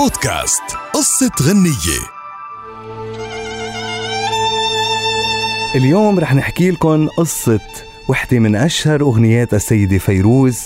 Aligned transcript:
بودكاست 0.00 0.62
قصة 0.94 1.30
غنية. 1.42 2.00
اليوم 5.74 6.18
رح 6.18 6.34
نحكي 6.34 6.70
لكم 6.70 7.08
قصة 7.08 7.60
وحدة 8.08 8.38
من 8.38 8.56
أشهر 8.56 9.00
أغنيات 9.00 9.54
السيدة 9.54 9.98
فيروز. 9.98 10.60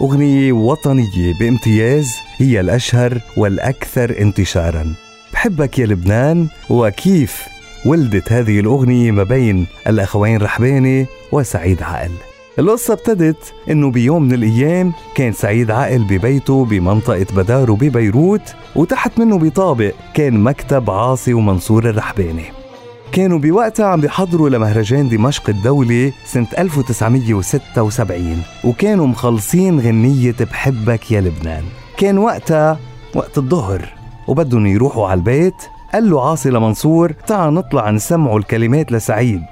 أغنية 0.00 0.52
وطنية 0.52 1.34
بامتياز 1.40 2.10
هي 2.36 2.60
الأشهر 2.60 3.20
والأكثر 3.36 4.18
انتشارا. 4.20 4.94
بحبك 5.32 5.78
يا 5.78 5.86
لبنان 5.86 6.48
وكيف 6.70 7.42
ولدت 7.86 8.32
هذه 8.32 8.60
الأغنية 8.60 9.10
ما 9.10 9.22
بين 9.22 9.66
الأخوين 9.86 10.42
رحباني 10.42 11.06
وسعيد 11.32 11.82
عقل. 11.82 12.27
القصة 12.58 12.94
ابتدت 12.94 13.54
إنه 13.70 13.90
بيوم 13.90 14.22
من 14.22 14.32
الأيام 14.32 14.92
كان 15.14 15.32
سعيد 15.32 15.70
عقل 15.70 16.04
ببيته 16.04 16.64
بمنطقة 16.64 17.26
بدارو 17.36 17.74
ببيروت 17.74 18.54
وتحت 18.76 19.18
منه 19.18 19.38
بطابق 19.38 19.92
كان 20.14 20.40
مكتب 20.40 20.90
عاصي 20.90 21.34
ومنصور 21.34 21.90
الرحباني. 21.90 22.44
كانوا 23.12 23.38
بوقتها 23.38 23.86
عم 23.86 24.00
بيحضروا 24.00 24.48
لمهرجان 24.48 25.08
دمشق 25.08 25.48
الدولي 25.48 26.12
سنة 26.24 26.46
1976 26.58 28.42
وكانوا 28.64 29.06
مخلصين 29.06 29.80
غنية 29.80 30.36
بحبك 30.40 31.12
يا 31.12 31.20
لبنان. 31.20 31.64
كان 31.98 32.18
وقتها 32.18 32.78
وقت 33.14 33.38
الظهر 33.38 33.88
وبدهم 34.28 34.66
يروحوا 34.66 35.08
على 35.08 35.18
البيت 35.18 35.62
قال 35.92 36.10
له 36.10 36.30
عاصي 36.30 36.50
لمنصور 36.50 37.12
تعال 37.26 37.54
نطلع 37.54 37.90
نسمعوا 37.90 38.38
الكلمات 38.38 38.92
لسعيد. 38.92 39.42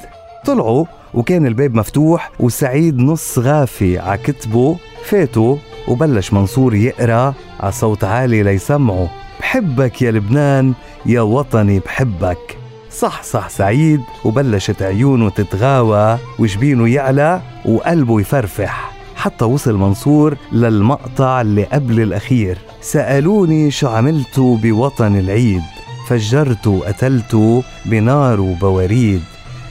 طلعوا 0.47 0.84
وكان 1.16 1.47
الباب 1.47 1.75
مفتوح 1.75 2.30
وسعيد 2.41 2.98
نص 2.98 3.38
غافي 3.38 3.98
ع 3.98 4.16
كتبه. 4.16 4.77
فاتوا 5.05 5.56
وبلش 5.89 6.33
منصور 6.33 6.75
يقرأ 6.75 7.34
على 7.61 7.73
صوت 7.73 8.05
عالي 8.05 8.42
ليسمعه. 8.42 9.11
بحبك 9.41 10.02
يا 10.02 10.11
لبنان 10.11 10.73
يا 11.06 11.20
وطني 11.20 11.79
بحبك. 11.79 12.59
صح 12.91 13.22
صح 13.22 13.48
سعيد. 13.48 14.00
وبلشت 14.25 14.83
عيونه 14.83 15.31
تتغاوى 15.31 16.19
وجبينه 16.39 16.89
يعلى 16.89 17.41
وقلبه 17.64 18.20
يفرفح. 18.20 18.92
حتى 19.17 19.44
وصل 19.44 19.77
منصور 19.77 20.37
للمقطع 20.53 21.41
اللي 21.41 21.64
قبل 21.64 22.00
الأخير. 22.00 22.59
سألوني 22.81 23.70
شو 23.70 23.89
عملتوا 23.89 24.56
بوطن 24.56 25.19
العيد 25.19 25.62
فجرت 26.09 26.67
وقتلت 26.67 27.62
بنار 27.87 28.41
وبواريد. 28.41 29.22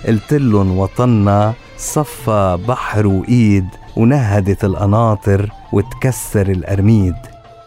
قلت 0.08 0.34
لهم 0.34 0.78
وطننا 0.78 1.54
صفى 1.78 2.58
بحر 2.68 3.08
وإيد 3.08 3.66
ونهدت 3.98 4.64
القناطر 4.64 5.50
وتكسر 5.74 6.48
الأرميد. 6.48 7.16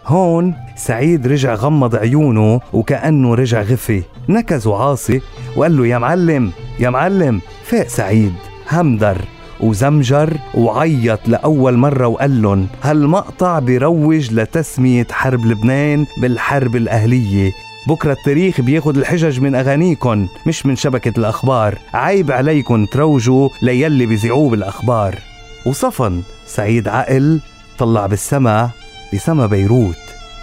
هون 0.06 0.55
سعيد 0.77 1.27
رجع 1.27 1.55
غمض 1.55 1.97
عيونه 1.97 2.61
وكأنه 2.72 3.34
رجع 3.34 3.62
غفي. 3.62 4.03
نكز 4.28 4.66
عاصي 4.66 5.20
وقال 5.56 5.77
له 5.77 5.86
يا 5.86 5.98
معلم 5.98 6.53
يا 6.81 6.91
معلم 6.91 7.41
فاق 7.64 7.86
سعيد 7.89 8.34
همدر 8.72 9.19
وزمجر 9.61 10.36
وعيط 10.55 11.28
لأول 11.28 11.77
مرة 11.77 12.06
وقال 12.06 12.42
لهم 12.42 12.66
هالمقطع 12.83 13.59
بيروج 13.59 14.34
لتسمية 14.34 15.06
حرب 15.11 15.44
لبنان 15.44 16.06
بالحرب 16.22 16.77
الأهلية 16.77 17.53
بكرة 17.89 18.12
التاريخ 18.12 18.61
بياخد 18.61 18.97
الحجج 18.97 19.41
من 19.41 19.55
أغانيكن 19.55 20.28
مش 20.47 20.67
من 20.67 20.77
شبكة 20.77 21.12
الأخبار. 21.19 21.78
عيب 21.94 22.31
عليكن 22.31 22.86
تروجوا 22.92 23.48
ليلي 23.62 24.06
بيذيعوه 24.06 24.50
بالأخبار 24.50 25.19
وصفن 25.67 26.22
سعيد 26.47 26.89
عقل 26.89 27.41
طلع 27.78 28.06
بالسما 28.06 28.70
بسما 29.14 29.47
بيروت 29.47 29.97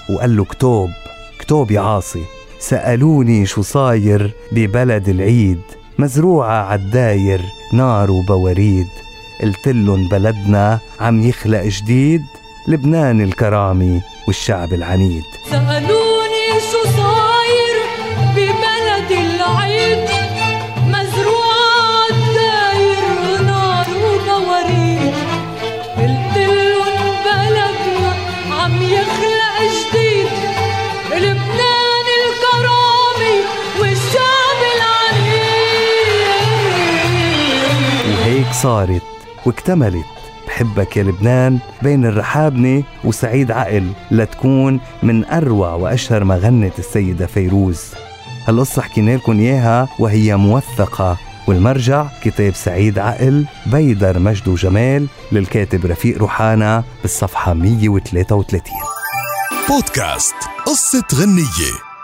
وقال 0.09 0.37
له 0.37 0.45
كتوب 0.45 0.89
كتوب 1.39 1.71
يا 1.71 1.81
عاصي 1.81 2.23
سألوني 2.59 3.45
شو 3.45 3.61
صاير 3.61 4.33
ببلد 4.51 5.09
العيد. 5.09 5.61
مزروعة 5.99 6.65
عالداير 6.65 7.41
نار 7.73 8.11
وبواريد. 8.11 8.87
قلتلن 9.41 10.07
بلدنا 10.11 10.79
عم 10.99 11.21
يخلق 11.21 11.63
جديد 11.63 12.21
لبنان 12.67 13.21
الكرامي 13.21 14.01
والشعب 14.27 14.73
العنيد. 14.73 15.23
سألوني 15.49 15.94
صارت 38.65 39.01
واكتملت 39.45 40.05
بحبك 40.47 40.97
يا 40.97 41.03
لبنان 41.03 41.59
بين 41.81 42.05
الرحابنة 42.05 42.83
وسعيد 43.03 43.51
عقل 43.51 43.91
لتكون 44.11 44.79
من 45.03 45.25
أروع 45.25 45.73
وأشهر 45.73 46.23
ما 46.23 46.35
غنت 46.35 46.79
السيدة 46.79 47.25
فيروز. 47.25 47.81
هالقصة 48.47 48.81
حكينا 48.81 49.15
لكم 49.15 49.39
إياها 49.39 49.87
وهي 49.99 50.35
موثقة 50.35 51.17
والمرجع 51.47 52.05
كتاب 52.23 52.53
سعيد 52.53 52.99
عقل 52.99 53.45
بيدر 53.65 54.19
مجد 54.19 54.47
وجمال 54.47 55.07
للكاتب 55.31 55.85
رفيق 55.85 56.17
روحانا 56.17 56.83
بالصفحة 57.01 57.53
133 57.53 58.94
بودكاست 59.69 60.35
قصة 60.65 61.03
غنية. 61.13 61.94